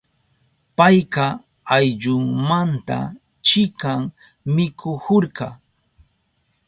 [0.77, 1.25] Payka
[1.75, 2.97] ayllunmanta
[3.47, 4.01] chikan
[4.53, 5.47] mikuhurka.